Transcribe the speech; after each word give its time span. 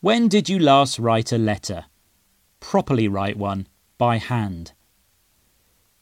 When 0.00 0.28
did 0.28 0.48
you 0.48 0.60
last 0.60 1.00
write 1.00 1.32
a 1.32 1.38
letter? 1.38 1.86
Properly 2.60 3.08
write 3.08 3.36
one, 3.36 3.66
by 3.98 4.18
hand. 4.18 4.70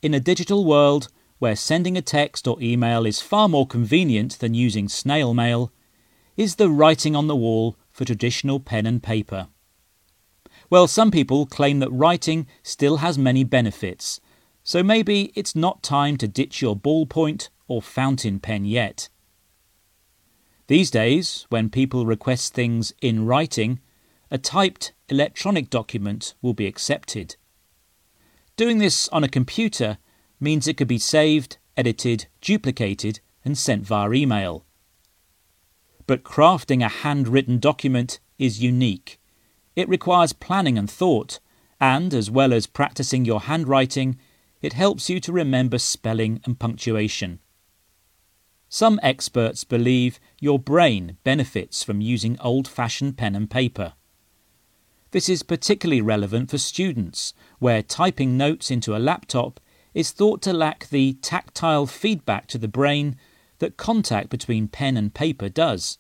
In 0.03 0.13
a 0.13 0.21
digital 0.21 0.67
world 0.67 1.09
where 1.39 1.57
sending 1.57 1.97
a 1.97 2.03
text 2.03 2.47
or 2.47 2.61
email 2.61 3.07
is 3.07 3.23
far 3.23 3.49
more 3.49 3.67
convenient 3.67 4.39
than 4.39 4.53
using 4.53 4.91
snail 4.91 5.33
mail, 5.33 5.73
is 6.37 6.57
the 6.57 6.69
writing 6.69 7.17
on 7.17 7.27
the 7.27 7.35
wall 7.35 7.79
for 7.91 8.05
traditional 8.05 8.61
pen 8.61 8.85
and 8.85 9.03
paper? 9.03 9.49
Well, 10.69 10.89
some 10.89 11.11
people 11.11 11.47
claim 11.47 11.79
that 11.79 11.91
writing 11.91 12.47
still 12.63 12.99
has 12.99 13.17
many 13.17 13.45
benefits, 13.45 14.21
so 14.63 14.83
maybe 14.83 15.33
it's 15.35 15.57
not 15.57 15.83
time 15.83 16.19
to 16.19 16.29
ditch 16.29 16.61
your 16.61 16.77
ballpoint 16.77 17.49
or 17.67 17.81
fountain 17.81 18.41
pen 18.41 18.67
yet. 18.67 19.09
These 20.67 20.91
days, 20.91 21.47
when 21.49 21.71
people 21.71 22.05
request 22.05 22.53
things 22.53 22.93
in 23.01 23.25
writing, 23.25 23.81
a 24.31 24.39
typed 24.39 24.93
electronic 25.09 25.71
document 25.71 26.35
will 26.43 26.55
be 26.55 26.67
accepted. 26.67 27.37
Doing 28.57 28.79
this 28.79 29.09
on 29.09 29.23
a 29.23 29.29
computer 29.29 29.99
means 30.41 30.67
it 30.67 30.77
could 30.77 30.89
be 30.89 30.99
saved, 30.99 31.59
edited, 31.77 32.27
duplicated, 32.41 33.21
and 33.45 33.57
sent 33.57 33.87
via 33.87 34.11
email. 34.13 34.65
But 36.07 36.25
crafting 36.25 36.85
a 36.85 36.89
handwritten 36.89 37.59
document 37.59 38.19
is 38.39 38.63
unique. 38.63 39.21
It 39.75 39.89
requires 39.89 40.33
planning 40.33 40.79
and 40.79 40.91
thought, 40.91 41.39
and 41.81 42.15
as 42.15 42.31
well 42.31 42.53
as 42.53 42.67
practicing 42.67 43.25
your 43.25 43.41
handwriting, 43.41 44.19
it 44.63 44.73
helps 44.73 45.11
you 45.11 45.21
to 45.21 45.33
remember 45.33 45.79
spelling 45.79 46.41
and 46.45 46.59
punctuation. 46.59 47.41
Some 48.69 48.99
experts 49.03 49.65
believe 49.65 50.19
your 50.41 50.59
brain 50.59 51.19
benefits 51.23 51.85
from 51.85 52.01
using 52.01 52.41
old 52.41 52.67
fashioned 52.67 53.17
pen 53.17 53.37
and 53.37 53.51
paper. 53.51 53.93
This 55.13 55.29
is 55.29 55.43
particularly 55.43 56.01
relevant 56.01 56.51
for 56.51 56.59
students, 56.59 57.33
where 57.59 57.83
typing 57.83 58.37
notes 58.37 58.71
into 58.71 58.97
a 58.97 58.99
laptop 58.99 59.61
is 59.95 60.11
thought 60.11 60.43
to 60.43 60.53
lack 60.53 60.89
the 60.89 61.15
tactile 61.23 61.87
feedback 61.87 62.47
to 62.49 62.59
the 62.59 62.69
brain 62.69 63.17
that 63.59 63.77
contact 63.77 64.29
between 64.29 64.69
pen 64.69 64.97
and 64.97 65.15
paper 65.15 65.49
does. 65.49 65.99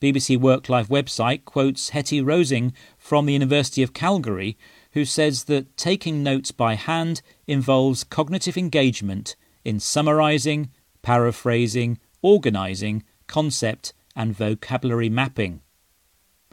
BBC 0.00 0.36
Work 0.36 0.68
Life 0.68 0.88
website 0.88 1.44
quotes 1.44 1.90
Hetty 1.90 2.20
Roessingh 2.20 2.72
from 2.98 3.24
the 3.24 3.32
University 3.32 3.84
of 3.84 3.94
Calgary, 3.94 4.58
who 4.92 5.04
says 5.04 5.44
that 5.44 5.76
taking 5.76 6.24
notes 6.24 6.50
by 6.50 6.74
hand 6.74 7.22
involves 7.46 8.02
cognitive 8.02 8.56
engagement 8.56 9.36
in 9.64 9.78
summarizing, 9.78 10.70
paraphrasing, 11.02 11.98
organising, 12.20 13.04
concept, 13.28 13.94
and 14.16 14.36
vocabulary 14.36 15.08
mapping. 15.08 15.60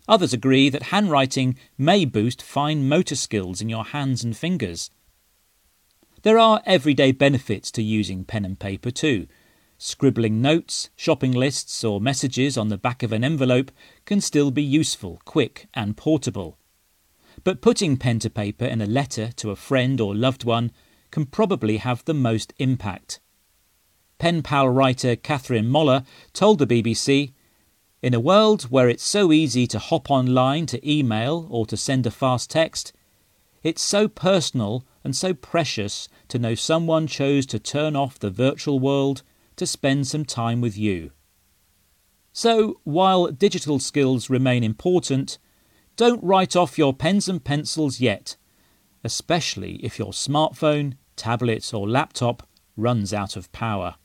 Others 0.09 0.33
agree 0.33 0.69
that 0.69 0.91
handwriting 0.91 1.55
may 1.77 2.03
boost 2.03 2.41
fine 2.41 2.89
motor 2.89 3.15
skills 3.15 3.61
in 3.61 3.69
your 3.69 3.85
hands 3.85 4.23
and 4.23 4.35
fingers. 4.35 4.89
There 6.23 6.39
are 6.39 6.63
everyday 6.65 7.11
benefits 7.11 7.69
to 7.73 7.83
using 7.83 8.25
pen 8.25 8.43
and 8.43 8.59
paper 8.59 8.89
too. 8.89 9.27
Scribbling 9.77 10.41
notes, 10.41 10.89
shopping 10.95 11.31
lists, 11.31 11.83
or 11.83 12.01
messages 12.01 12.57
on 12.57 12.69
the 12.69 12.77
back 12.77 13.03
of 13.03 13.13
an 13.13 13.23
envelope 13.23 13.71
can 14.05 14.19
still 14.19 14.49
be 14.49 14.63
useful, 14.63 15.21
quick, 15.25 15.67
and 15.75 15.95
portable. 15.95 16.57
But 17.43 17.61
putting 17.61 17.95
pen 17.95 18.17
to 18.19 18.31
paper 18.31 18.65
in 18.65 18.81
a 18.81 18.87
letter 18.87 19.31
to 19.33 19.51
a 19.51 19.55
friend 19.55 20.01
or 20.01 20.15
loved 20.15 20.43
one 20.43 20.71
can 21.11 21.27
probably 21.27 21.77
have 21.77 22.03
the 22.05 22.15
most 22.15 22.51
impact. 22.57 23.19
Pen 24.17 24.41
pal 24.41 24.67
writer 24.69 25.15
Catherine 25.15 25.69
Moller 25.69 26.03
told 26.33 26.57
the 26.57 26.65
BBC 26.65 27.33
in 28.01 28.13
a 28.13 28.19
world 28.19 28.63
where 28.63 28.87
it's 28.87 29.03
so 29.03 29.31
easy 29.31 29.67
to 29.67 29.79
hop 29.79 30.09
online 30.09 30.65
to 30.67 30.89
email 30.89 31.47
or 31.49 31.65
to 31.65 31.75
send 31.75 32.05
a 32.05 32.11
fast 32.11 32.49
text, 32.49 32.93
it's 33.61 33.81
so 33.81 34.07
personal 34.07 34.85
and 35.03 35.15
so 35.15 35.33
precious 35.33 36.07
to 36.29 36.39
know 36.39 36.55
someone 36.55 37.07
chose 37.07 37.45
to 37.45 37.59
turn 37.59 37.95
off 37.95 38.17
the 38.17 38.29
virtual 38.29 38.79
world 38.79 39.21
to 39.57 39.65
spend 39.65 40.07
some 40.07 40.23
time 40.23 40.61
with 40.61 40.77
you. 40.77 41.11
So, 42.31 42.79
while 42.85 43.27
digital 43.27 43.79
skills 43.79 44.29
remain 44.29 44.63
important, 44.63 45.37
don't 45.97 46.23
write 46.23 46.55
off 46.55 46.77
your 46.77 46.93
pens 46.93 47.27
and 47.27 47.43
pencils 47.43 47.99
yet, 47.99 48.37
especially 49.03 49.75
if 49.83 49.99
your 49.99 50.13
smartphone, 50.13 50.93
tablet, 51.17 51.73
or 51.73 51.89
laptop 51.89 52.47
runs 52.77 53.13
out 53.13 53.35
of 53.35 53.51
power. 53.51 53.95